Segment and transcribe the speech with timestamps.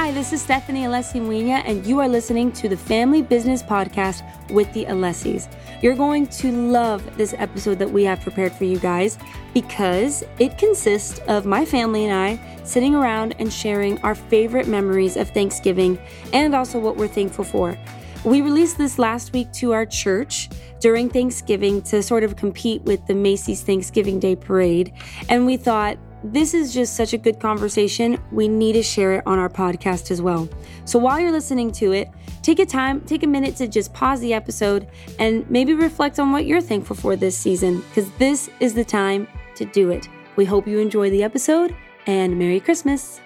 [0.00, 4.22] Hi, this is Stephanie Alessi Muina, and you are listening to the Family Business Podcast
[4.48, 5.46] with the Alessis.
[5.82, 9.18] You're going to love this episode that we have prepared for you guys
[9.52, 15.18] because it consists of my family and I sitting around and sharing our favorite memories
[15.18, 15.98] of Thanksgiving
[16.32, 17.78] and also what we're thankful for.
[18.24, 20.48] We released this last week to our church
[20.80, 24.94] during Thanksgiving to sort of compete with the Macy's Thanksgiving Day Parade,
[25.28, 28.18] and we thought, this is just such a good conversation.
[28.30, 30.48] We need to share it on our podcast as well.
[30.84, 32.08] So while you're listening to it,
[32.42, 34.88] take a time, take a minute to just pause the episode
[35.18, 39.28] and maybe reflect on what you're thankful for this season, because this is the time
[39.54, 40.08] to do it.
[40.36, 41.74] We hope you enjoy the episode
[42.06, 43.20] and Merry Christmas.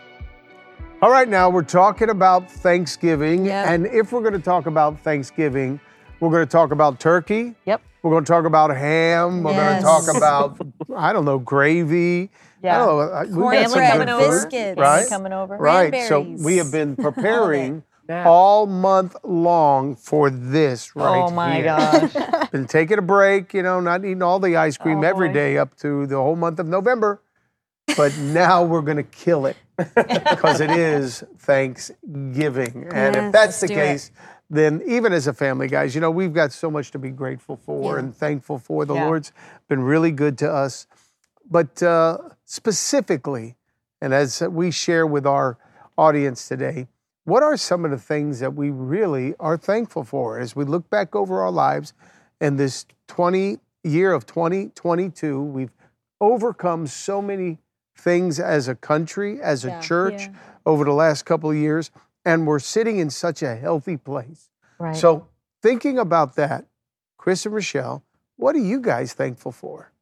[1.03, 3.45] All right, now we're talking about Thanksgiving.
[3.45, 3.67] Yep.
[3.67, 5.79] And if we're going to talk about Thanksgiving,
[6.21, 7.55] we're going to talk about turkey.
[7.67, 7.83] Yep.
[8.03, 9.43] We're going to talk about ham.
[9.43, 10.59] We're going to talk about,
[10.97, 12.31] I don't know, gravy.
[12.65, 12.79] I Yeah.
[12.79, 13.01] don't know.
[13.01, 14.79] uh, we've got Cornbread, some good food, biscuits.
[14.81, 15.09] Right?
[15.09, 15.57] Coming over.
[15.57, 16.03] Right.
[16.09, 18.25] So we have been preparing Yeah.
[18.27, 21.65] all month long for this right Oh my here.
[21.65, 22.51] gosh.
[22.53, 25.35] been taking a break, you know, not eating all the ice cream Oh, every boy.
[25.35, 27.21] day up to the whole month of November.
[27.97, 32.87] But now we're going to kill it because it is Thanksgiving.
[32.93, 33.77] And Yes, if that's the do it.
[33.77, 34.11] case,
[34.51, 37.57] then even as a family, guys, you know, we've got so much to be grateful
[37.57, 38.85] for and thankful for.
[38.85, 39.05] The Yeah.
[39.07, 39.33] Lord's
[39.69, 40.87] been really good to us.
[41.51, 43.57] But uh, specifically,
[44.01, 45.59] and as we share with our
[45.97, 46.89] audience today,
[47.25, 50.89] what are some of the things that we really are thankful for as we look
[50.91, 51.95] back over our lives
[52.41, 55.43] in this 20 year of 2022?
[55.43, 55.73] We've
[56.21, 57.59] overcome so many
[57.97, 59.81] things as a country, as a Yeah.
[59.81, 60.29] church
[60.67, 61.91] over the last couple of years,
[62.25, 64.51] and we're sitting in such a healthy place.
[64.79, 64.97] Right.
[64.97, 65.29] So,
[65.63, 66.67] thinking about that,
[67.17, 68.03] Chris and Rochelle,
[68.37, 69.93] what are you guys thankful for?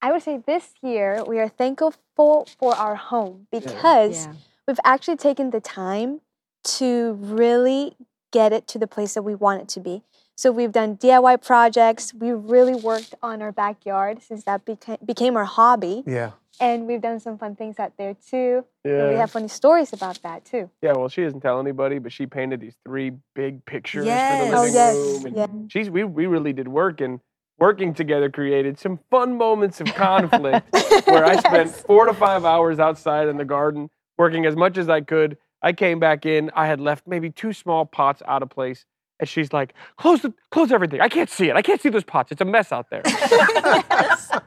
[0.00, 4.32] I would say this year we are thankful for our home because Yeah.
[4.66, 6.20] we've actually taken the time
[6.64, 7.96] to really
[8.32, 10.02] get it to the place that we want it to be.
[10.36, 12.14] So we've done DIY projects.
[12.14, 16.04] We really worked on our backyard since that became, became our hobby.
[16.06, 16.32] Yeah.
[16.60, 18.64] And we've done some fun things out there too.
[18.84, 20.70] And we have funny stories about that too.
[20.82, 24.44] Yeah, well, she doesn't tell anybody, but she painted these three big pictures Yes.
[24.44, 25.26] for the Oh, living yes, room.
[25.26, 25.46] And yeah.
[25.68, 27.20] she's we, we really did work and
[27.58, 30.66] working together created some fun moments of conflict
[31.06, 34.88] where I spent four to five hours outside in the garden working as much as
[34.88, 35.36] I could.
[35.62, 38.84] I came back in, I had left maybe two small pots out of place.
[39.20, 41.00] And she's like, close the, close everything.
[41.00, 41.56] I can't see it.
[41.56, 42.30] I can't see those pots.
[42.30, 43.02] It's a mess out there.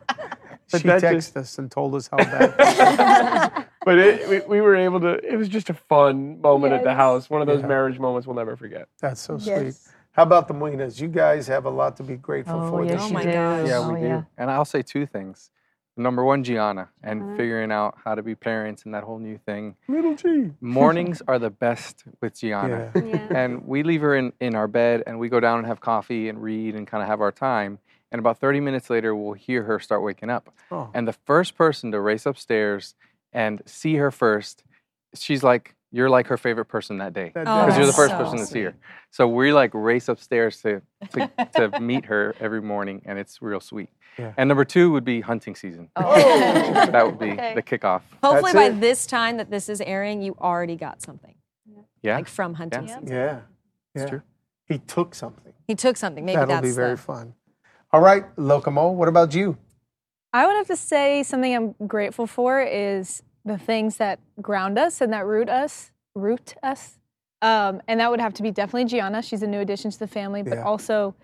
[0.72, 3.66] But She texted just- us and told us how bad.
[3.86, 6.94] but it, we, we were able to, it was just a fun moment at the
[6.94, 7.30] house.
[7.30, 7.68] One of those Yeah.
[7.68, 8.88] marriage moments we'll never forget.
[9.02, 9.76] That's so sweet.
[10.12, 10.16] Yes.
[10.18, 11.00] How about the Muinas?
[11.00, 13.24] You guys have a lot to be grateful Oh, for yes, this you year.
[13.64, 13.70] do.
[13.70, 14.06] Yeah, Oh, we do.
[14.06, 14.24] yeah.
[14.38, 15.50] And I'll say two things.
[15.98, 17.36] Number one, Gianna, and Uh-huh.
[17.38, 19.76] figuring out how to be parents and that whole new thing.
[19.88, 20.52] Little G.
[20.62, 22.92] Mornings are the best with Gianna.
[22.96, 23.02] Yeah.
[23.04, 23.28] Yeah.
[23.36, 26.30] And we leave her in, in our bed and we go down and have coffee
[26.30, 27.80] and read and kind of have our time.
[28.12, 30.50] And about 30 minutes later, we'll hear her start waking up.
[30.72, 30.90] Oh.
[30.94, 32.96] And the first person to race upstairs
[33.34, 34.64] and see her first,
[35.14, 37.32] she's like, you're like her favorite person that day.
[37.36, 38.74] That Oh, Because you're the first so person to see her.
[39.12, 40.82] So we like race upstairs to,
[41.12, 41.30] to,
[41.70, 43.90] to meet her every morning, and it's real sweet.
[44.18, 44.34] Yeah.
[44.38, 45.90] And number two would be hunting season.
[45.96, 46.16] Oh.
[46.92, 47.54] that would be Okay.
[47.56, 48.02] the kickoff.
[48.24, 48.80] Hopefully, That's by it.
[48.82, 51.36] this time that this is airing, you already got something.
[52.02, 52.16] Yeah.
[52.16, 53.00] Like from hunting Yeah.
[53.00, 53.08] season.
[53.16, 53.40] Yeah.
[53.96, 54.06] Yeah.
[54.08, 54.22] true.
[54.68, 55.54] He took something.
[55.68, 56.24] He took something.
[56.26, 57.34] Maybe That'll that's be very the, fun.
[57.94, 59.58] All right, Locomo, what about you?
[60.34, 65.02] I would have to say something I'm grateful for is the things that ground us
[65.02, 67.00] and that root us, root us.
[67.42, 69.22] Um, and that would have to be definitely Gianna.
[69.22, 70.64] She's a new addition to the family, but Yeah.
[70.64, 71.16] also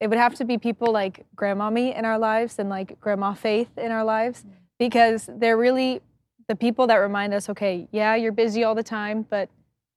[0.00, 3.76] it would have to be people like Grandmommy in our lives and like Grandma Faith
[3.78, 4.44] in our lives
[4.78, 6.00] because they're really
[6.46, 9.48] the people that remind us, okay, yeah, you're busy all the time, but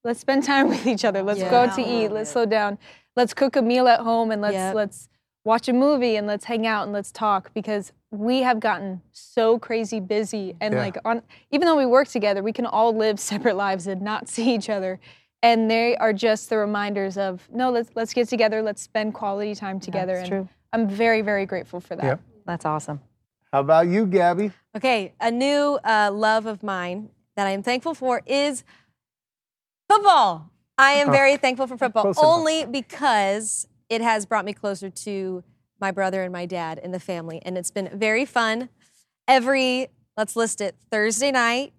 [0.04, 1.22] let's spend time with each other.
[1.22, 2.12] Let's go out to eat.
[2.12, 2.78] Let's slow down.
[3.16, 4.76] Let's cook a meal at home and let's Yep.
[4.76, 5.10] let's
[5.44, 9.58] watch a movie and let's hang out and let's talk because we have gotten so
[9.58, 10.82] crazy busy and Yeah.
[10.82, 11.22] like on
[11.52, 14.70] even though we work together we can all live separate lives and not see each
[14.70, 15.00] other
[15.42, 19.56] and they are just the reminders of no let's let's get together let's spend quality
[19.56, 20.50] time together That's and true.
[20.74, 22.20] i'm very very grateful for that Yep.
[22.46, 23.00] That's awesome.
[23.54, 24.52] How about you, Gabby?
[24.76, 28.64] Okay, a new uh, love of mine that I am thankful for is
[29.90, 30.50] football.
[30.78, 32.34] I am Oh, very thankful for football close enough.
[32.34, 35.44] only because it has brought me closer to
[35.80, 38.70] my brother and my dad and the family, and it's been very fun.
[39.28, 41.74] Every let's list it Thursday night,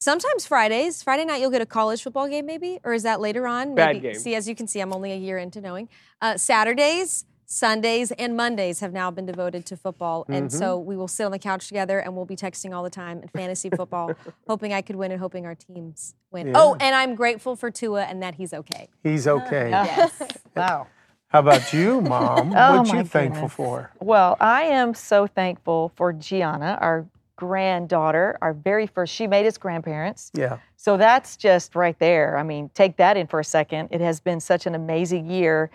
[0.00, 1.02] sometimes Fridays.
[1.02, 3.74] Friday night you'll get a college football game, maybe, or is that later on?
[3.74, 4.00] Bad maybe.
[4.00, 4.14] game.
[4.14, 5.88] See, as you can see, I'm only a year into knowing.
[6.20, 10.24] Uh, Saturdays Sundays and Mondays have now been devoted to football.
[10.28, 10.58] And Mm-hmm.
[10.58, 13.22] so we will sit on the couch together and we'll be texting all the time
[13.22, 14.14] in fantasy football,
[14.48, 16.52] hoping I could win and hoping our teams win.
[16.56, 18.88] Oh, and I'm grateful for Tua and that he's okay.
[19.04, 19.70] He's okay.
[19.70, 20.12] yes.
[20.56, 20.88] Wow.
[21.28, 22.52] How about you, Mom?
[22.56, 23.52] Oh, what you thankful goodness.
[23.52, 23.90] for?
[24.00, 27.06] Well, I am so thankful for Gianna, our
[27.36, 29.12] granddaughter, our very first.
[29.14, 30.30] She made us grandparents.
[30.34, 30.58] Yeah.
[30.76, 32.38] So that's just right there.
[32.38, 33.88] I mean, take that in for a second.
[33.90, 35.70] It has been such an amazing year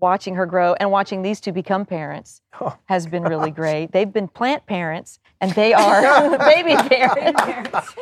[0.00, 3.92] watching her grow and watching these two become parents Oh, has been really great.
[3.92, 7.94] They've been plant parents and they are baby parents.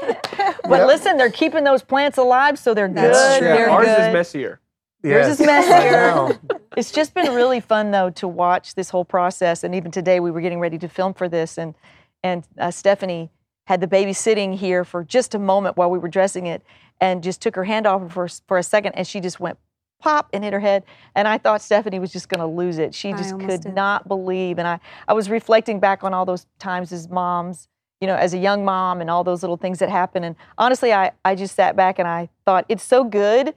[0.63, 0.87] but Yep.
[0.87, 3.39] listen, they're keeping those plants alive, so they're That's good.
[3.41, 3.49] true.
[3.49, 4.01] They're Ours good.
[4.09, 4.61] is messier.
[5.03, 5.41] Yours Yes.
[5.41, 6.39] is messier.
[6.77, 9.65] It's just been really fun though to watch this whole process.
[9.65, 11.75] And even today, we were getting ready to film for this, and
[12.23, 13.31] and uh, Stephanie
[13.67, 16.63] had the baby sitting here for just a moment while we were dressing it,
[17.01, 19.59] and just took her hand off s- for a second, and she just went
[20.01, 20.85] pop and hit her head.
[21.15, 22.95] And I thought Stephanie was just going to lose it.
[22.95, 23.75] She just could did.
[23.75, 24.59] not believe.
[24.59, 27.69] And I I was reflecting back on all those times as moms.
[28.01, 30.25] You know, as a young mom and all those little things that happen.
[30.25, 33.55] And honestly, I, I just sat back and I thought it's so good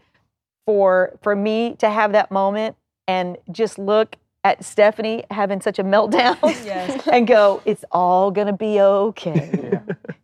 [0.65, 2.75] for for me to have that moment
[3.07, 4.15] and just look
[4.45, 7.07] at Stephanie having such a meltdown Yes.
[7.11, 9.79] and go, it's all gonna be okay.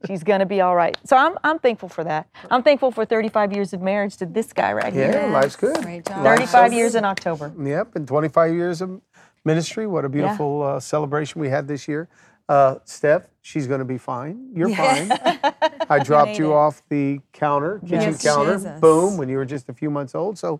[0.07, 0.97] She's gonna be all right.
[1.05, 2.27] So I'm I'm thankful for that.
[2.51, 5.21] I'm thankful for 35 years of marriage to this guy right Yeah, here.
[5.27, 5.81] Yeah, life's good.
[5.83, 6.23] Great job.
[6.23, 6.97] Life's 35 so years good.
[6.99, 7.53] in October.
[7.61, 9.01] Yep, and 25 years of
[9.45, 9.87] ministry.
[9.87, 12.09] What a beautiful uh, celebration we had this year.
[12.49, 14.49] Uh, Steph, she's going to be fine.
[14.55, 15.11] You're fine.
[15.89, 16.55] I dropped made you it.
[16.55, 18.79] off the counter, kitchen Yes, counter, Jesus.
[18.79, 20.37] boom, when you were just a few months old.
[20.39, 20.59] So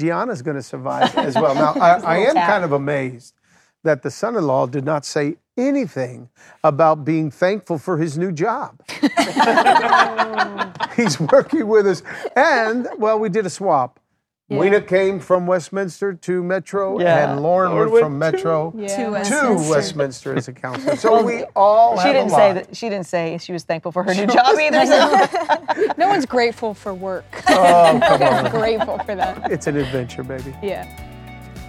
[0.00, 1.54] Gianna's going to survive as well.
[1.54, 3.34] Now, I, I am kind of amazed
[3.82, 6.28] that the son in law did not say anything
[6.64, 8.80] about being thankful for his new job.
[10.96, 12.02] He's working with us.
[12.34, 13.99] And, well, we did a swap.
[14.50, 17.30] Weena came from Westminster to Metro, Yeah.
[17.32, 19.70] and Lauren Lauren went from Metro To to Westminster.
[19.70, 20.96] Westminster as a counselor.
[20.96, 23.92] So we all She have didn't a say that she didn't say she was thankful
[23.92, 24.86] for her new job either.
[24.86, 27.24] so- No one's grateful for work.
[27.48, 28.50] Oh, come on.
[28.50, 29.50] grateful for that.
[29.52, 30.54] It's an adventure, baby.
[30.62, 30.84] Yeah.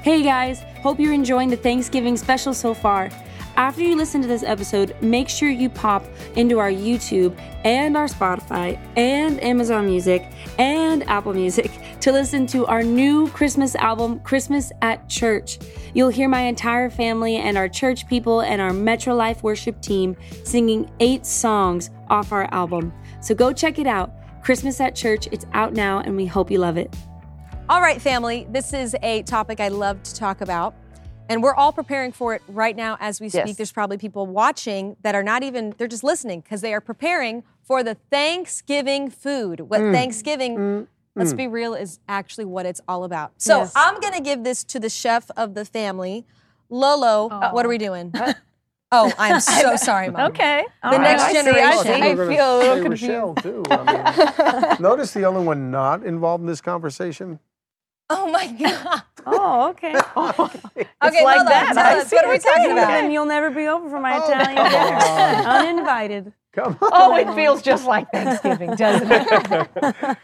[0.01, 3.09] Hey guys, hope you're enjoying the Thanksgiving special so far.
[3.55, 6.05] After you listen to this episode, make sure you pop
[6.35, 10.25] into our YouTube and our Spotify and Amazon Music
[10.57, 15.59] and Apple Music to listen to our new Christmas album, Christmas at Church.
[15.93, 20.15] You'll hear my entire family and our church people and our Metro Life worship team
[20.43, 22.93] singing eight songs off our album.
[23.19, 24.11] So go check it out.
[24.41, 26.95] Christmas at Church, it's out now, and we hope you love it.
[27.69, 30.73] All right, family, this is a topic I love to talk about.
[31.31, 33.47] And we're all preparing for it right now as we speak.
[33.47, 33.57] Yes.
[33.57, 37.43] There's probably people watching that are not even, they're just listening because they are preparing
[37.63, 39.61] for the Thanksgiving food.
[39.61, 39.93] What mm.
[39.93, 40.87] Thanksgiving, mm.
[41.15, 41.37] let's mm.
[41.37, 43.31] be real, is actually what it's all about.
[43.37, 43.71] So Yes.
[43.77, 46.25] I'm going to give this to the chef of the family.
[46.69, 47.53] Lolo, oh.
[47.53, 48.13] what are we doing?
[48.91, 50.31] oh, I'm so sorry, Mom.
[50.31, 50.65] okay.
[50.83, 52.03] The next generation.
[52.03, 53.03] I We're gonna feel a little confused.
[53.03, 53.63] Rochelle, too.
[53.69, 57.39] I mean, notice the only one not involved in this conversation.
[58.13, 59.01] Oh my God.
[59.25, 59.95] Oh, okay.
[61.03, 61.71] Okay, like Lolo, that.
[61.73, 62.87] Tell us, what are we talking about?
[62.87, 64.95] Then you'll never be over for my Oh, Italian come dinner.
[64.97, 65.45] on.
[65.67, 66.33] Uninvited.
[66.53, 66.89] Come on.
[66.93, 70.17] Oh, it feels just like Thanksgiving, doesn't it?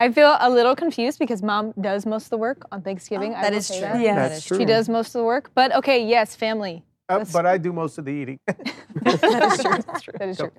[0.00, 3.34] I feel a little confused because mom does most of the work on Thanksgiving.
[3.34, 3.88] I That will is say true.
[3.88, 4.00] that.
[4.00, 4.14] Yeah.
[4.16, 4.58] That's is true.
[4.58, 5.50] She does most of the work.
[5.54, 6.84] But okay, yes, family.
[7.08, 8.40] Uh, but I do most of the eating.
[8.46, 10.14] That is true.
[10.18, 10.52] That is true.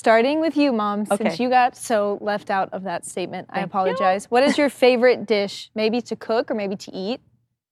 [0.00, 1.42] Starting with you, mom, since Okay.
[1.42, 3.80] you got so left out of that statement, I Thank you.
[3.80, 4.30] apologize.
[4.30, 7.20] What is your favorite dish, maybe to cook or maybe to eat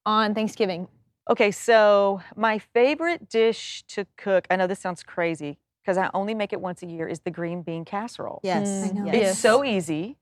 [0.07, 0.89] on Thanksgiving?
[1.29, 6.35] Okay, so my favorite dish to cook, I know this sounds crazy because I only
[6.35, 8.41] make it once a year, is the green bean casserole.
[8.43, 8.69] Yes.
[8.69, 9.05] Mm, I know.
[9.07, 9.15] yes.
[9.15, 9.39] It's Yes.
[9.39, 10.17] so easy.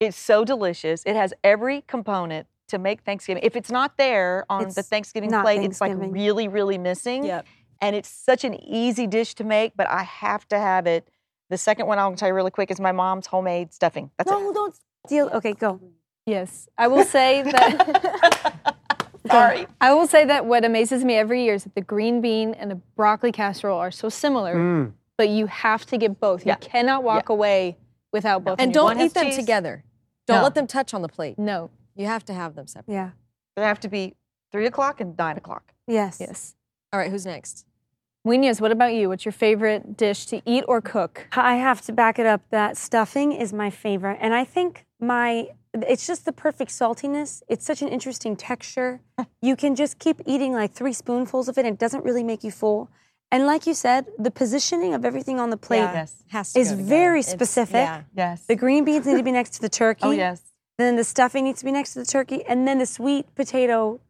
[0.00, 1.02] It's so delicious.
[1.04, 3.42] It has every component to make Thanksgiving.
[3.44, 7.24] If it's not there on the Thanksgiving not plate, it's like really, really missing.
[7.24, 7.46] Yep.
[7.82, 11.08] And it's such an easy dish to make, but I have to have it.
[11.52, 14.10] The second one I'll tell you really quick is my mom's homemade stuffing.
[14.16, 14.34] That's it.
[14.34, 14.74] No, don't
[15.06, 15.28] steal.
[15.34, 15.78] Okay, go.
[16.24, 18.74] Yes, I will say that.
[19.30, 19.66] Sorry.
[19.78, 22.70] I will say that what amazes me every year is that the green bean and
[22.70, 24.92] the broccoli casserole are so similar, Mm.
[25.18, 26.46] but you have to get both.
[26.46, 26.54] Yeah.
[26.54, 27.76] You cannot walk away
[28.14, 28.58] without both.
[28.58, 29.36] And don't One eat them cheese.
[29.36, 29.84] together.
[30.26, 30.42] Don't No.
[30.44, 31.38] let them touch on the plate.
[31.38, 31.68] No.
[31.94, 32.94] You have to have them separate.
[32.94, 33.10] Yeah.
[33.56, 34.14] They have to be
[34.50, 35.74] three o'clock and nine o'clock.
[35.86, 36.16] Yes.
[36.18, 36.54] Yes.
[36.94, 37.66] All right, who's next?
[38.24, 39.08] Munoz, what about you?
[39.08, 41.26] What's your favorite dish to eat or cook?
[41.32, 44.18] I have to back it up that stuffing is my favorite.
[44.20, 47.42] And I think my it's just the perfect saltiness.
[47.48, 49.00] It's such an interesting texture.
[49.44, 52.44] You can just keep eating like three spoonfuls of it and it doesn't really make
[52.44, 52.88] you full.
[53.32, 56.52] And like you said, the positioning of everything on the plate Yes.
[56.52, 57.74] To is very specific.
[57.74, 58.02] yeah.
[58.14, 58.44] Yes.
[58.46, 60.00] The green beans need to be next to the turkey.
[60.04, 60.42] oh, yes.
[60.78, 62.44] Then the stuffing needs to be next to the turkey.
[62.44, 64.00] And then the sweet potato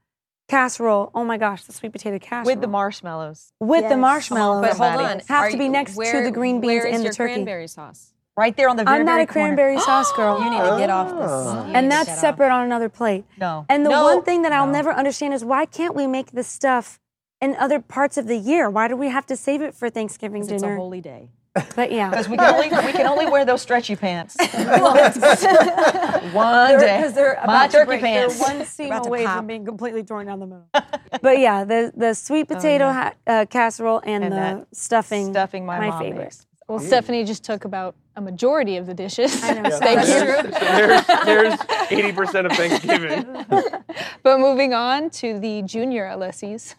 [0.49, 1.11] casserole.
[1.15, 3.53] Oh my gosh, the sweet potato casserole With the marshmallows.
[3.61, 4.63] with the marshmallows.
[4.63, 6.95] But hold on, Have are to be you- next to the green beans where is
[6.95, 7.35] and the your turkey.
[7.35, 8.13] cranberry sauce?
[8.37, 10.77] Right there on the very, I'm not very a cranberry sauce girl, You need to
[10.79, 11.31] get off this.
[11.31, 11.71] Ah.
[11.75, 13.25] and that's separate on another plate.
[13.39, 13.67] No.
[13.69, 14.05] And the No.
[14.05, 14.73] one thing that I'll No.
[14.73, 16.99] never understand is why can't we make this stuff
[17.43, 18.71] in other parts of the year?
[18.71, 21.29] Why do we have to save it for Thanksgiving It's a holy day.
[21.77, 24.37] But yeah, Because we can only we can only wear those stretchy pants.
[26.33, 26.97] One day.
[26.97, 28.01] because they're My about to turkey break.
[28.03, 28.39] pants.
[28.39, 29.37] They're one seam About to away pop.
[29.39, 30.67] from being completely torn down the middle.
[31.23, 35.31] but yeah, the the sweet potato ha- uh, casserole and, And the stuffing.
[35.33, 36.23] Stuffing my, my favorite.
[36.25, 36.47] makes.
[36.69, 39.43] Well, Stephanie just took about a majority of the dishes.
[39.45, 39.79] I know.
[39.79, 40.51] Thank you.
[40.61, 43.45] there's, there's 80% of Thanksgiving.
[44.23, 46.75] But moving on to the junior Alessis,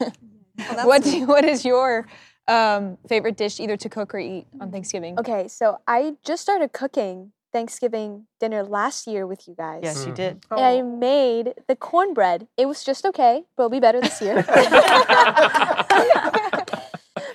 [0.57, 2.07] that's what do, what is your
[2.47, 5.17] um, favorite dish either to cook or eat on Thanksgiving?
[5.19, 9.81] Okay, so I just started cooking Thanksgiving dinner last year with you guys.
[9.83, 10.43] Yes, you did.
[10.51, 12.47] And I made the cornbread.
[12.57, 14.35] It was just okay, but it'll be better this year.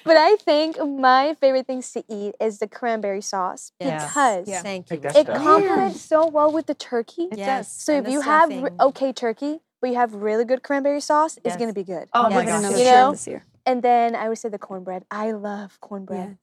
[0.04, 4.06] but I think my favorite things to eat is the cranberry sauce Yes.
[4.08, 4.62] because Yeah.
[4.62, 5.00] Thank you.
[5.04, 5.36] It stuff.
[5.36, 7.28] complements so well with the turkey.
[7.34, 7.70] Yes.
[7.72, 8.64] So and if you have stuffing.
[8.64, 12.08] re- okay turkey, but you have really good cranberry sauce, it's gonna be good.
[12.12, 12.58] Oh I'll my make it gosh.
[12.60, 13.10] another You trend know?
[13.12, 13.44] this year.
[13.68, 15.04] And then I would say the cornbread.
[15.10, 16.28] I love cornbread.
[16.30, 16.38] Yes.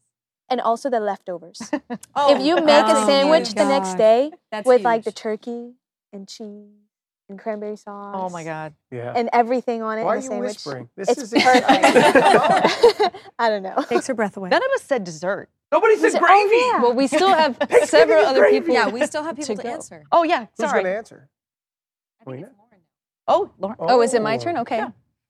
[0.49, 1.59] And also the leftovers.
[2.17, 5.73] Oh, if you make oh a sandwich the next day That's with like the turkey
[6.13, 6.69] and cheese
[7.29, 8.15] and cranberry sauce.
[8.17, 8.73] Oh my God.
[8.91, 9.13] Yeah.
[9.15, 10.49] And everything on it Why are in the you sandwich.
[10.55, 10.89] whispering?
[10.95, 11.65] This It's is exciting.
[13.39, 13.75] I don't know.
[13.89, 14.49] Takes her breath away.
[14.49, 15.49] None of us said dessert.
[15.71, 16.55] Nobody said Oh, gravy.
[16.57, 16.81] yeah.
[16.83, 18.59] Well, we still have several other gravy.
[18.59, 18.75] people.
[18.75, 20.03] Yeah, we still have people to to, answer.
[20.11, 20.83] Oh yeah, Who's sorry.
[20.83, 21.29] going to answer?
[22.25, 22.45] Wait,
[23.27, 23.77] Oh, Lauren.
[23.79, 23.87] Oh.
[23.89, 24.39] oh, is it my Oh.
[24.39, 24.57] turn?
[24.59, 24.85] Okay.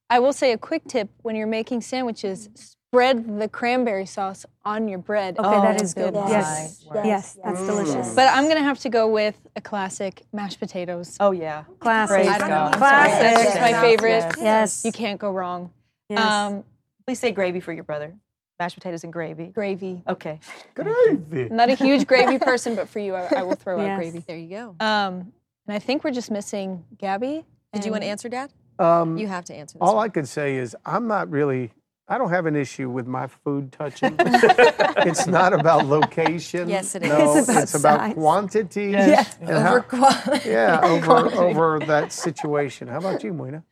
[0.10, 4.88] I will say a quick tip when you're making sandwiches, spread the cranberry sauce on
[4.88, 5.38] your bread.
[5.40, 6.14] Okay, Oh, that is good.
[6.14, 6.86] my Yes.
[6.86, 7.06] word.
[7.06, 8.14] Yes, that's delicious.
[8.14, 11.18] But I'm going to have to go with a classic mashed potatoes.
[11.20, 11.64] Oh yeah.
[11.80, 12.16] Classic.
[12.18, 12.72] Praise I don't God.
[12.74, 12.78] know.
[12.78, 13.20] Classic.
[13.20, 14.10] That's just my favorite.
[14.12, 14.36] Yes.
[14.40, 14.86] Yes.
[14.86, 15.72] You can't go wrong.
[16.10, 16.20] Yes.
[16.20, 16.64] Um,
[17.08, 18.14] Please say gravy for your brother.
[18.60, 19.48] Mashed potatoes and gravy.
[19.48, 20.02] gravy.
[20.08, 20.40] Okay.
[20.76, 21.48] Gravy.
[21.50, 23.90] I'm not a huge gravy person, but for you, I, I will throw Yes.
[23.92, 24.20] out gravy.
[24.26, 24.76] There you go.
[24.80, 25.34] Um,
[25.68, 27.44] and I think we're just missing Gabby.
[27.74, 28.52] Did you want to answer, Dad?
[28.80, 29.82] Um, You have to answer this.
[29.88, 30.06] all one.
[30.06, 31.72] I could say is I'm not really.
[32.08, 34.16] I don't have an issue with my food touching.
[34.20, 36.70] it's not about location.
[36.70, 37.36] Yes, it No.
[37.36, 38.92] It's about it's about quantity.
[38.92, 39.36] Yes.
[39.42, 40.50] and how- Over quality.
[40.50, 42.88] yeah, over over that situation.
[42.88, 43.64] How about you, Muina?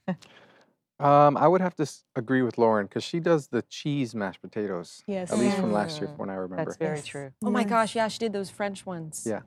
[0.99, 5.03] Um, I would have to agree with Lauren because she does the cheese mashed potatoes.
[5.05, 5.31] Yes.
[5.31, 6.63] At least from last year, from when I remember.
[6.65, 7.31] That's very true.
[7.43, 9.25] Oh my gosh, yeah, she did those French ones.
[9.29, 9.41] Yeah.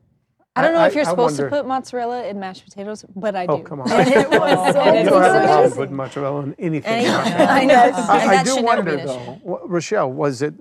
[0.57, 3.05] I don't know I- if you're I supposed wonder- to put mozzarella in mashed potatoes,
[3.15, 3.63] but I oh, do.
[3.63, 3.91] Oh, come on.
[3.91, 5.77] And it was so You it's don't have to amazing.
[5.77, 6.93] put mozzarella on anything.
[6.93, 7.13] Anything.
[7.15, 7.75] I, I know.
[7.75, 10.55] I, And that do should never be wonder though, Rochelle, was it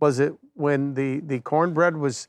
[0.00, 2.28] was it when the the cornbread was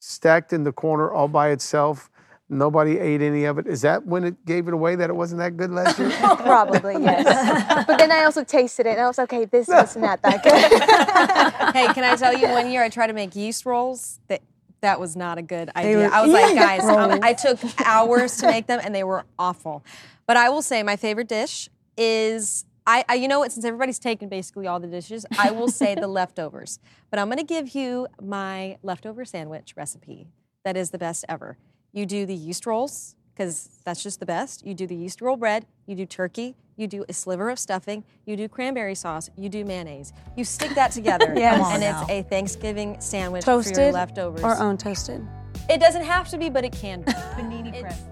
[0.00, 2.10] stacked in the corner all by itself?
[2.52, 3.68] Nobody ate any of it.
[3.68, 6.10] Is that when it gave it away that it wasn't that good last year?
[6.20, 7.86] Probably, yes.
[7.86, 11.72] but then I also tasted it and I was okay, this is not that good.
[11.76, 12.48] hey, can I tell you?
[12.48, 14.18] One year I tried to make yeast rolls.
[14.26, 14.42] That
[14.80, 16.08] that was not a good idea.
[16.08, 17.18] were I was like, guys, um.
[17.22, 19.84] I took hours to make them, and they were awful.
[20.26, 22.64] But I will say, my favorite dish is.
[22.86, 23.52] I, I, you know what?
[23.52, 26.78] Since everybody's taken basically all the dishes, I will say the leftovers.
[27.10, 30.28] But I'm going to give you my leftover sandwich recipe.
[30.64, 31.58] That is the best ever.
[31.92, 34.66] You do the yeast rolls because that's just the best.
[34.66, 35.66] You do the yeast roll bread.
[35.86, 36.56] You do turkey.
[36.80, 38.04] You do a sliver of stuffing.
[38.24, 39.28] You do cranberry sauce.
[39.36, 40.14] You do mayonnaise.
[40.34, 41.62] You stick that together, Yes.
[41.72, 42.00] And now.
[42.04, 44.42] it's a Thanksgiving sandwich for your Toasted leftovers.
[44.42, 45.28] or untoasted.
[45.68, 47.12] It doesn't have to be, but it can be.
[47.12, 48.02] Panini It's- press.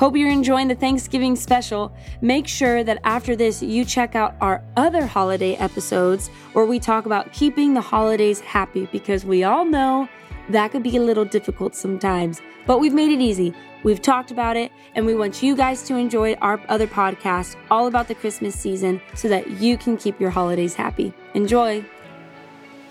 [0.00, 1.94] Hope you're enjoying the Thanksgiving special.
[2.22, 7.06] Make sure that after this, you check out our other holiday episodes where we talk
[7.06, 10.08] about keeping the holidays happy because we all know
[10.52, 13.52] that could be a little difficult sometimes, but we've made it easy.
[13.82, 17.86] We've talked about it, and we want you guys to enjoy our other podcast all
[17.86, 21.12] about the Christmas season so that you can keep your holidays happy.
[21.34, 21.84] Enjoy.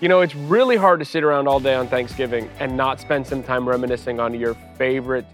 [0.00, 3.26] You know, it's really hard to sit around all day on Thanksgiving and not spend
[3.26, 5.26] some time reminiscing on your favorite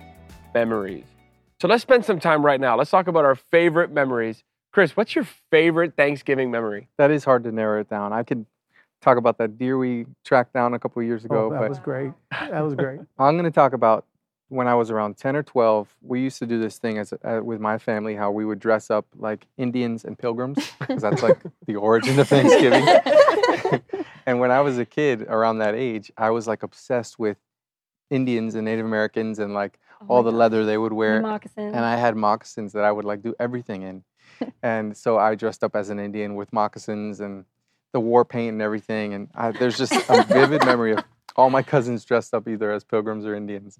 [0.54, 1.04] memories.
[1.60, 2.76] So let's spend some time right now.
[2.76, 4.44] Let's talk about our favorite memories.
[4.70, 6.88] Chris, what's your favorite Thanksgiving memory?
[6.98, 8.12] That is hard to narrow it down.
[8.12, 8.46] I could
[9.00, 11.78] talk about that deer we tracked down a couple years ago, Oh, that but was
[11.78, 12.12] great.
[12.30, 13.00] That was great.
[13.18, 14.04] I'm going to talk about
[14.48, 15.88] when I was around 10 or 12.
[16.02, 18.90] We used to do this thing as uh, with my family, how we would dress
[18.90, 22.86] up like Indians and pilgrims, because that's like the origin of Thanksgiving.
[24.26, 27.36] and when I was a kid around that age, I was like obsessed with
[28.10, 29.78] Indians and Native Americans and like
[30.08, 31.20] all the leather they would wear.
[31.20, 31.74] Moccasins.
[31.74, 34.04] And I had moccasins that I would like do everything in.
[34.62, 37.44] and so I dressed up as an Indian with moccasins and
[37.92, 39.14] the war paint and everything.
[39.14, 41.04] And I, there's just a vivid memory of
[41.36, 43.78] all my cousins dressed up either as pilgrims or Indians.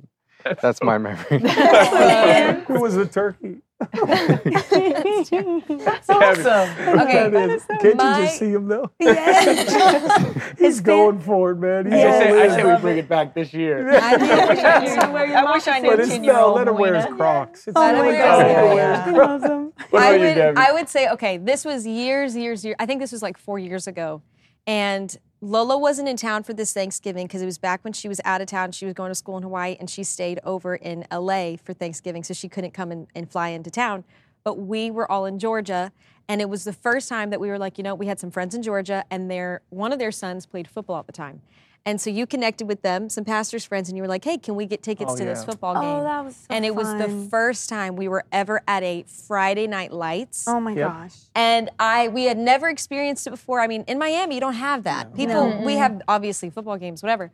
[0.62, 1.24] That's my memory.
[2.66, 3.58] Who was the turkey?
[3.80, 5.62] That's Kevin.
[6.08, 6.98] awesome.
[7.00, 7.28] Okay.
[7.30, 8.90] That is- Can't My- you just see him though?
[9.00, 10.54] Yes.
[10.58, 11.86] He's going for it, man.
[11.86, 12.50] He's I all say, I in.
[12.52, 13.88] say we bring it back this year.
[14.00, 17.06] I wish I knew, I wish I knew But it's no, let him wear his
[17.06, 17.66] Crocs.
[17.68, 18.40] It's Oh let my him God.
[18.42, 18.46] go.
[18.70, 19.10] Oh, yeah.
[19.12, 19.67] Wear his awesome.
[19.90, 20.56] What I about you, would, Debbie?
[20.58, 22.76] I would say, okay, this was years, years, years.
[22.78, 24.20] I think this was like four years ago.
[24.66, 28.20] And Lola wasn't in town for this Thanksgiving because it was back when she was
[28.24, 28.72] out of town.
[28.72, 32.22] She was going to school in Hawaii and she stayed over in LA for Thanksgiving.
[32.22, 34.04] So she couldn't come and, and fly into town.
[34.44, 35.90] But we were all in Georgia.
[36.28, 38.30] And it was the first time that we were like, you know, we had some
[38.30, 41.40] friends in Georgia and their one of their sons played football at the time.
[41.86, 44.56] And so you connected with them, some pastors' friends, and you were like, hey, can
[44.56, 45.90] we get tickets Oh, to this football oh, game?
[45.90, 49.04] Oh, that was so and it was the first time we were ever at a
[49.06, 50.44] Friday night lights.
[50.46, 50.88] Oh my Yep.
[50.88, 51.14] gosh.
[51.34, 53.60] And I we had never experienced it before.
[53.60, 55.14] I mean, in Miami, you don't have that.
[55.14, 57.30] People we have obviously football games, whatever.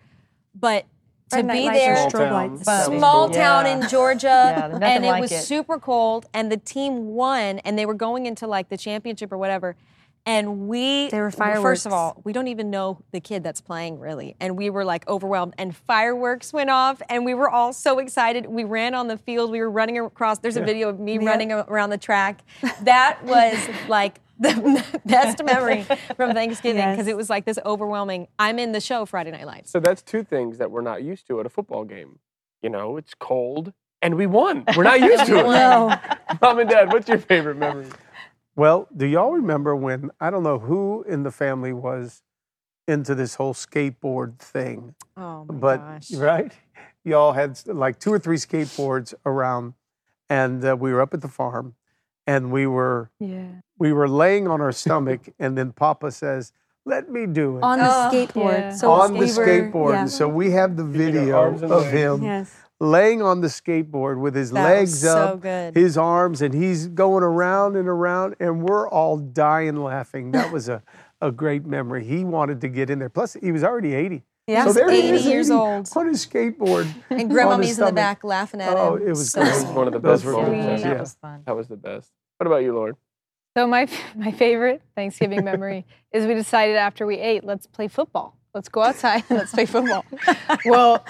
[0.54, 0.84] But
[1.30, 2.32] to Friday be lights there, Small town.
[2.52, 2.64] lights.
[2.64, 3.36] But- small Yeah.
[3.62, 4.26] town in Georgia,
[4.72, 5.42] Yeah, and it like was it.
[5.42, 9.38] super cold, and the team won, and they were going into like the championship or
[9.38, 9.74] whatever.
[10.26, 11.62] And we, They were fireworks.
[11.62, 14.84] First of all, we don't even know the kid that's playing really, and we were
[14.84, 15.54] like overwhelmed.
[15.58, 18.46] And fireworks went off, and we were all so excited.
[18.46, 19.50] We ran on the field.
[19.50, 20.38] We were running across.
[20.38, 22.40] There's a video of me running around the track.
[22.82, 26.96] That was like the best memory from Thanksgiving Yes.
[26.96, 28.26] because it was like this overwhelming.
[28.38, 29.70] I'm in the show Friday Night Lights.
[29.70, 32.18] So that's two things that we're not used to at a football game.
[32.62, 34.64] You know, it's cold and we won.
[34.76, 35.42] We're not used to it.
[35.44, 35.94] No.
[36.42, 37.86] Mom and Dad, what's your favorite memory?
[38.56, 42.22] Well, do y'all remember when I don't know who in the family was
[42.86, 46.10] into this whole skateboard thing, Oh my but gosh.
[46.12, 46.52] right,
[47.04, 49.74] y'all had like two or three skateboards around,
[50.28, 51.74] and uh, we were up at the farm,
[52.26, 53.60] and we were Yeah.
[53.78, 56.52] we were laying on our stomach, and then Papa says,
[56.84, 58.60] "Let me do it." On the Oh, skateboard.
[58.60, 58.70] yeah.
[58.70, 59.94] So on the skateboard.
[59.94, 60.06] yeah.
[60.06, 62.54] So we have the video of him Yes.
[62.84, 65.74] Laying on the skateboard with his That legs so up, good.
[65.74, 70.30] his arms, and he's going around and around, and we're all dying laughing.
[70.32, 70.82] That was a,
[71.20, 72.04] a great memory.
[72.04, 73.08] He wanted to get in there.
[73.08, 74.22] Plus, he was already 80.
[74.46, 74.66] Yeah.
[74.66, 75.88] so there he 80 is, years 80, old.
[75.96, 76.86] on his skateboard.
[77.10, 79.02] And grandmommy's on in the back laughing at Oh, him.
[79.02, 79.54] Oh, it was so great.
[79.54, 79.72] sweet.
[79.72, 80.50] One of the best moments.
[80.50, 80.60] great.
[80.82, 81.00] That Yeah.
[81.00, 81.42] was fun.
[81.46, 82.10] That was the best.
[82.38, 82.96] What about you, Lauren?
[83.56, 88.36] So my my favorite Thanksgiving memory is we decided after we ate, let's play football.
[88.54, 90.04] Let's go outside and let's play football.
[90.64, 91.04] well,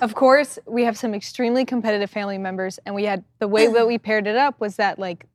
[0.00, 3.86] of course, we have some extremely competitive family members, and we had the way that
[3.86, 5.26] we paired it up was that like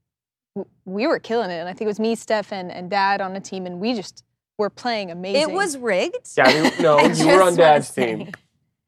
[0.86, 3.40] we were killing it, and I think it was me, Stefan, and Dad on a
[3.40, 4.24] team, and we just
[4.58, 5.42] were playing amazing.
[5.42, 6.30] It was rigged.
[6.36, 8.32] Yeah, you, no, I you were on Dad's team.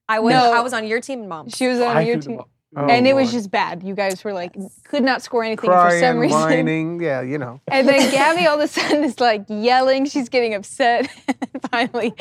[0.10, 0.54] I was No.
[0.54, 1.56] I was on your team and mom's.
[1.56, 2.50] She was on I your team, ball.
[2.76, 3.34] Oh, and it was Lord.
[3.34, 3.82] just bad.
[3.82, 4.54] You guys were like
[4.84, 6.38] could not score anything for some reason.
[6.38, 7.02] whining.
[7.02, 7.62] Yeah, you know.
[7.70, 10.06] And then Gabby all of a sudden is like yelling.
[10.06, 11.10] She's getting upset.
[11.28, 12.14] and finally,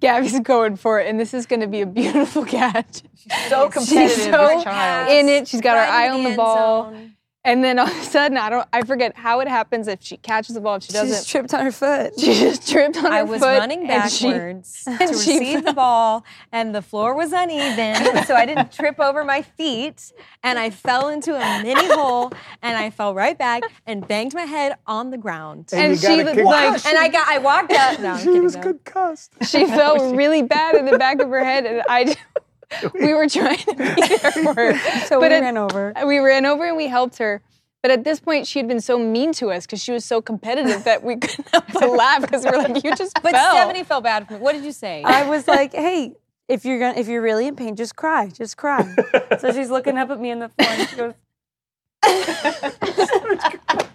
[0.00, 1.06] Gabby's going for it.
[1.08, 3.02] And this is going to be a beautiful catch.
[3.14, 5.10] She's So competitive, She's so child.
[5.12, 5.46] in it.
[5.46, 6.90] She's got her eye on the the ball.
[6.90, 7.14] zone.
[7.44, 9.88] And then all of a sudden, I don't, I forget how it happens.
[9.88, 12.12] If she catches the ball, if she She doesn't, just tripped on her foot.
[12.20, 13.12] she just tripped on her foot.
[13.12, 16.82] I was foot running and she- backwards and to she receive the ball, and the
[16.82, 20.12] floor was uneven, so I didn't trip over my feet,
[20.44, 24.42] and I fell into a mini hole, and I fell right back and banged my
[24.44, 25.70] head on the ground.
[25.72, 27.98] And you she gotta looked like And I got, I walked up.
[28.02, 28.62] No, she was no.
[28.62, 29.32] concussed.
[29.48, 32.14] she felt really bad in the back of her head, and I.
[32.94, 33.84] we were trying to be
[34.16, 34.78] there for her.
[35.06, 35.92] So But we it- ran over.
[36.06, 37.42] we ran over and we helped her.
[37.82, 40.22] But at this point, she had been so mean to us because she was so
[40.22, 43.54] competitive that we couldn't help but laugh because we're like, you just But fell.
[43.56, 44.38] Stephanie felt bad for me.
[44.38, 45.02] What did you say?
[45.04, 46.14] I was like, hey,
[46.48, 48.28] if you're gonna if you're really in pain, just cry.
[48.28, 48.94] Just cry.
[49.40, 51.14] so she's looking up at me in the floor and she goes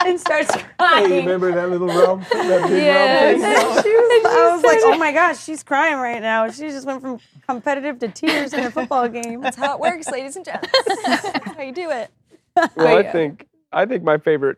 [0.06, 1.12] and starts Hey, crying.
[1.12, 3.22] remember that little round, that big Yes.
[3.22, 3.84] round And face?
[3.84, 6.50] she was, I was like, oh my gosh, she's crying right now.
[6.50, 9.42] She just went from competitive to tears in a football game.
[9.42, 10.68] That's how it works, ladies and gents.
[11.06, 12.12] That's how you do it.
[12.76, 14.58] Well, I think I think my favorite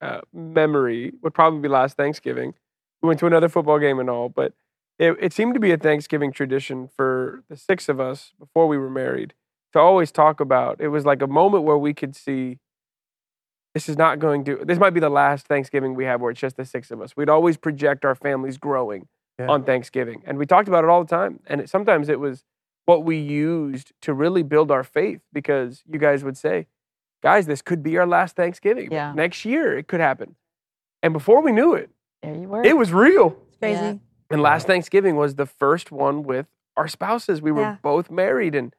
[0.00, 2.54] uh, memory would probably be last Thanksgiving.
[3.02, 4.52] We went to another football game and all, but
[4.98, 8.76] it, it seemed to be a Thanksgiving tradition for the six of us before we
[8.76, 9.34] were married
[9.72, 10.80] to always talk about.
[10.80, 12.58] It was like a moment where we could see
[13.74, 14.56] this is not going to.
[14.64, 17.16] This might be the last Thanksgiving we have where it's just the six of us.
[17.16, 19.48] We'd always project our families growing Yeah.
[19.48, 21.40] on Thanksgiving, and we talked about it all the time.
[21.46, 22.44] And it, sometimes it was
[22.86, 26.66] what we used to really build our faith because you guys would say,
[27.22, 28.90] guys, this could be our last Thanksgiving.
[28.90, 29.12] Yeah.
[29.12, 30.36] Next year, it could happen.
[31.02, 31.90] And before we knew it,
[32.22, 32.62] There you were.
[32.64, 33.36] it was real.
[33.48, 33.80] It's crazy.
[33.80, 33.94] Yeah.
[34.30, 37.40] And last Thanksgiving was the first one with our spouses.
[37.42, 37.76] We were Yeah.
[37.82, 38.74] both married and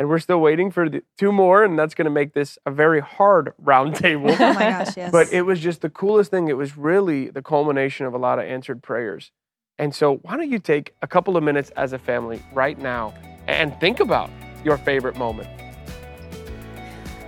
[0.00, 2.70] and we're still waiting for the two more, and that's going to make this a
[2.70, 4.30] very hard round table.
[4.30, 5.12] Oh my gosh, yes.
[5.12, 6.48] But it was just the coolest thing.
[6.48, 9.30] It was really the culmination of a lot of answered prayers.
[9.78, 13.12] And so, why don't you take a couple of minutes as a family right now
[13.46, 14.30] and think about
[14.64, 15.50] your favorite moment?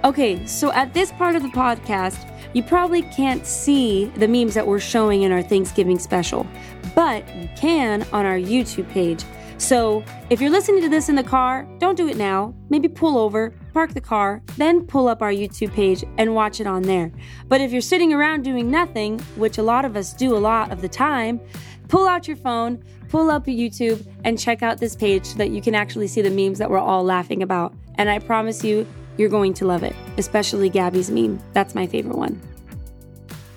[0.02, 4.66] Okay, so at this part of the podcast, you probably can't see the memes that
[4.66, 6.46] we're showing in our Thanksgiving special,
[6.94, 9.24] but you can on our YouTube page.
[9.62, 12.52] So if you're listening to this in the car, don't do it now.
[12.68, 16.66] Maybe pull over, park the car, then pull up our YouTube page and watch it
[16.66, 17.12] on there.
[17.46, 20.72] But if you're sitting around doing nothing, which a lot of us do a lot
[20.72, 21.40] of the time,
[21.86, 25.62] pull out your phone, pull up YouTube, and check out this page so that you
[25.62, 27.72] can actually see the memes that we're all laughing about.
[27.94, 28.84] And I promise you,
[29.16, 31.38] you're going to love it, especially Gabby's meme.
[31.52, 32.42] That's my favorite one.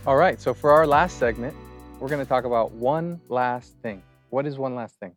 [0.06, 1.56] All right, so for our last segment,
[2.00, 4.04] we're going to talk about one last thing.
[4.30, 5.16] What is one last thing?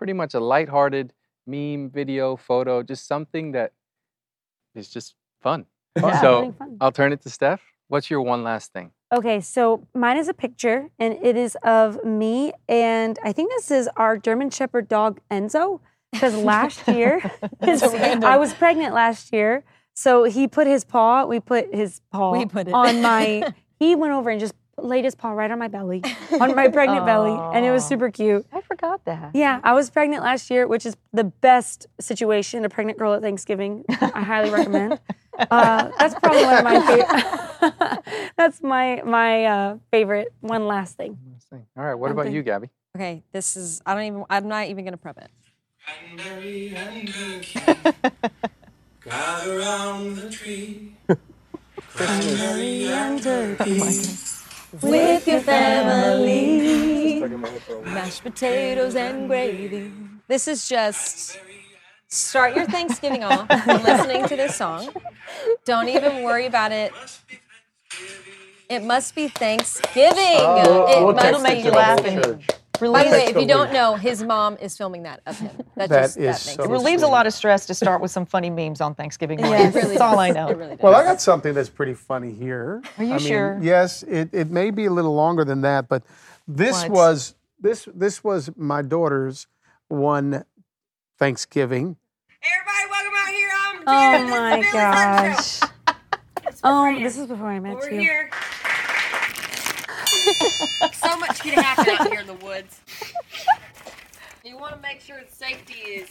[0.00, 1.12] It's pretty much a lighthearted
[1.46, 3.72] meme, video, photo, just something that
[4.74, 5.66] is just fun.
[5.94, 6.20] Yeah.
[6.22, 6.78] So fun.
[6.80, 7.60] I'll turn it to Steph.
[7.88, 8.92] What's your one last thing?
[9.12, 13.70] Okay, so mine is a picture, and it is of me, and I think this
[13.70, 15.80] is our German Shepherd dog Enzo,
[16.12, 17.20] because last year,
[17.60, 21.26] his- I was pregnant last year, so he put his paw.
[21.26, 22.72] We put his paw We put it.
[22.74, 23.52] on my.
[23.80, 24.52] He went over and just
[24.84, 26.02] laid his paw right on my belly,
[26.40, 28.46] on my pregnant belly, and it was super cute.
[28.52, 29.30] I forgot that.
[29.34, 32.64] Yeah, I was pregnant last year, which is the best situation.
[32.64, 33.84] A pregnant girl at Thanksgiving.
[33.88, 34.98] I highly recommend.
[35.50, 38.30] Uh, that's probably one of my favorite.
[38.36, 40.34] that's my my uh, favorite.
[40.40, 41.16] One last thing.
[41.50, 42.34] All right, what about Okay.
[42.34, 42.68] you, Gabby?
[42.94, 45.30] Okay, this is I don't even I'm not even gonna prep it.
[45.86, 47.60] Cranberry and turkey.
[49.02, 50.92] Gather around the tree.
[51.94, 53.80] Cranberry and turkey.
[54.82, 57.20] With your family.
[57.84, 59.92] Mashed potatoes and gravy.
[60.28, 61.38] This is just
[62.08, 64.88] start your Thanksgiving off listening to this song.
[65.64, 66.92] Don't even worry about it.
[68.68, 70.16] It must be Thanksgiving.
[70.38, 72.46] Oh, it we'll must text make it you to laugh the and- church.
[72.80, 75.56] By the way, if you don't know, his mom is filming that of him.
[75.76, 77.74] That, That just is that so makes it it relieves a lot of stress to
[77.74, 79.60] start with some funny memes on Thanksgiving morning.
[79.60, 79.74] Yes.
[79.74, 80.52] Really That's all I know.
[80.52, 80.76] Really.
[80.80, 82.82] Well, I got something that's pretty funny here.
[82.98, 83.58] Are you I mean, sure?
[83.62, 86.02] Yes, it, it may be a little longer than that, but
[86.48, 86.90] this What?
[86.90, 89.46] was this this was my daughter's
[89.88, 90.44] one
[91.18, 91.96] Thanksgiving.
[92.42, 93.50] Everybody, welcome out here.
[93.56, 94.60] I'm Oh Jen.
[94.60, 95.60] This is my gosh.
[96.62, 98.00] Oh, this is before I met We're you.
[98.00, 98.30] here.
[100.92, 102.80] so much can happen out here in the woods.
[104.44, 106.08] You want to make sure the safety is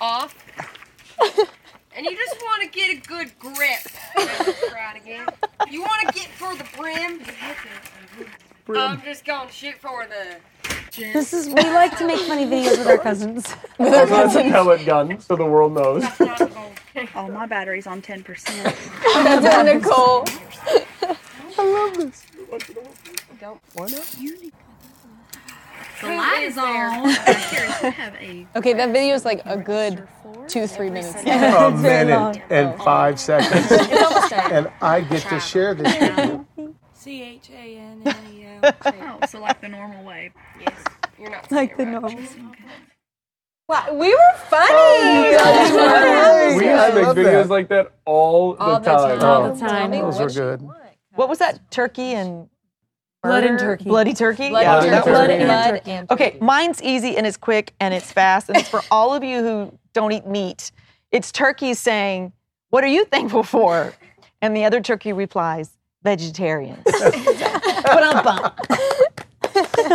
[0.00, 0.34] off.
[1.96, 3.80] And you just want to get a good grip.
[4.68, 5.26] Try it again.
[5.70, 7.20] You want to get for the brim.
[8.76, 10.36] I'm just going to shoot for the.
[10.96, 13.54] This is we like to make funny videos with our cousins.
[13.78, 16.04] Also, that's a pellet gun, so the world knows.
[17.14, 19.64] Oh, my battery's on 10%.
[19.64, 20.24] Nicole.
[23.38, 23.56] The
[26.02, 27.08] light is on.
[27.10, 30.06] have a Okay, that video is like a good
[30.48, 31.14] two, three minutes.
[31.24, 34.52] A minute and five seconds, It's almost done.
[34.52, 36.74] and I get to share this with you.
[36.94, 38.72] C H A N N E L.
[39.22, 40.30] Oh, so like the normal way.
[40.60, 40.72] Yes.
[41.18, 42.22] You're not Like the saying it normal.
[43.68, 45.36] Wow, we were funny.
[45.38, 47.48] Oh, We I I make love videos that.
[47.50, 49.18] like that all the All the time.
[49.18, 49.24] time.
[49.28, 49.90] All the time.
[49.90, 50.68] me Those what were good.
[51.14, 51.70] What was that?
[51.70, 52.48] Turkey and
[53.22, 53.84] Blood and turkey.
[53.84, 54.48] Bloody turkey.
[54.50, 55.10] Blood yeah, and that turkey.
[55.10, 55.90] was Blood and Blood turkey.
[55.90, 59.24] and Okay, mine's easy and it's quick and it's fast and it's for all of
[59.24, 60.70] you who don't eat meat.
[61.10, 62.32] It's turkey saying,
[62.70, 63.92] "What are you thankful for?"
[64.40, 65.70] And the other turkey replies,
[66.04, 68.52] "Vegetarians." Ba-dum-bum.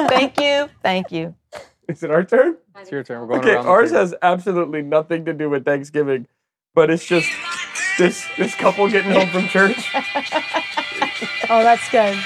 [0.10, 1.34] thank you, thank you.
[1.88, 2.58] Is it our turn?
[2.80, 3.22] It's your turn.
[3.22, 3.68] We're going Okay, around.
[3.68, 4.00] ours table.
[4.02, 6.28] has absolutely nothing to do with Thanksgiving,
[6.76, 7.30] but it's just
[7.98, 9.90] this this couple getting home from church.
[11.50, 12.18] Oh, that's good.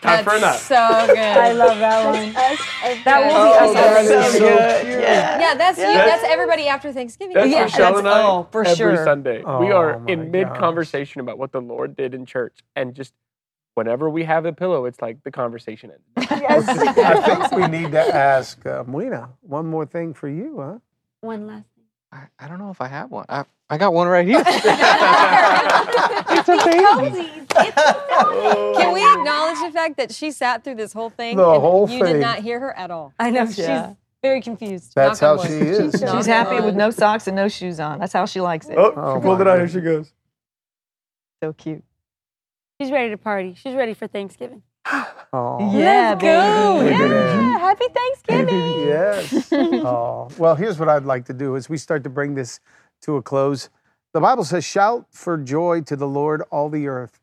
[0.00, 0.52] Time for a nap.
[0.52, 1.18] That's so good.
[1.18, 2.32] I love that one.
[3.04, 4.26] That will Oh, be that us.
[4.26, 4.80] is so good.
[4.86, 5.00] cute.
[5.00, 5.40] Yeah.
[5.40, 5.84] yeah, that's you.
[5.84, 7.34] That's- That's everybody after Thanksgiving.
[7.34, 9.04] That's Yeah, Michelle that's- and I oh, for every sure.
[9.04, 9.38] Sunday.
[9.38, 13.12] we Oh, are in mid conversation about what the Lord did in church, and just
[13.74, 16.30] whenever we have a pillow, it's like the conversation ends.
[16.32, 20.78] I think we need to ask uh, Muina one more thing for you, huh?
[21.20, 21.77] One last thing.
[22.10, 23.26] I, I don't know if I have one.
[23.28, 24.42] I, I got one right here.
[24.46, 24.66] It's
[26.48, 27.00] a oh.
[27.00, 27.28] baby.
[28.78, 31.36] Can we acknowledge the fact that she sat through this whole thing?
[31.36, 33.12] The and whole You did not hear her at all.
[33.18, 33.88] I know Yeah.
[33.88, 34.92] she's very confused.
[34.94, 36.00] That's Knock how she is.
[36.00, 37.98] Knock She's on happy with no socks and no shoes on.
[37.98, 38.76] That's how she likes it.
[38.78, 39.58] Oh, Oh she pulled it out.
[39.58, 40.12] Here she goes.
[41.42, 41.84] So cute.
[42.80, 43.54] She's ready to party.
[43.54, 44.62] She's ready for Thanksgiving.
[45.32, 45.58] Oh.
[45.76, 46.80] Yeah, Let's go.
[46.80, 46.94] baby.
[46.96, 48.80] Yeah, happy Thanksgiving.
[48.88, 49.52] Yes.
[49.52, 50.28] oh.
[50.38, 52.60] Well, here's what I'd like to do as we start to bring this
[53.02, 53.68] to a close.
[54.14, 57.20] The Bible says, Shout for joy to the Lord, all the earth.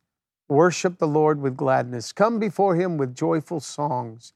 [0.47, 2.11] Worship the Lord with gladness.
[2.11, 4.33] Come before him with joyful songs.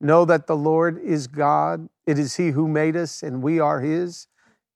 [0.00, 1.88] Know that the Lord is God.
[2.06, 4.26] It is he who made us, and we are his.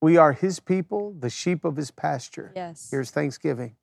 [0.01, 2.53] We are his people, the sheep of his pasture.
[2.55, 2.89] Yes.
[2.93, 3.75] Here's thanksgiving.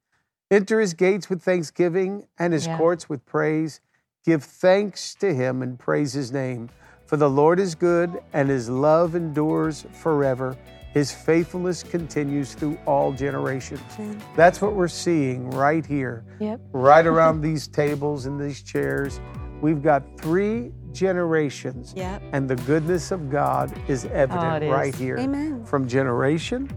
[0.50, 2.78] Enter his gates with thanksgiving and his Yeah.
[2.78, 3.82] courts with praise.
[4.26, 6.70] Give thanks to him and praise his name.
[7.08, 10.56] For the Lord is good and his love endures forever.
[10.94, 13.82] His faithfulness continues through all generations.
[14.36, 16.62] That's what we're seeing right here, Yep.
[16.72, 19.20] right around these tables and these chairs.
[19.62, 22.22] We've got three generations, Yep.
[22.32, 24.72] and the goodness of God is evident Oh, it is.
[24.72, 25.18] right here.
[25.18, 25.66] Amen.
[25.66, 26.70] From generation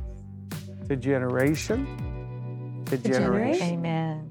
[0.89, 1.87] to generation
[2.87, 3.23] to generation.
[3.23, 3.69] generation.
[3.75, 4.26] Amen.